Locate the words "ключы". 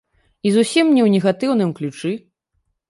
1.81-2.11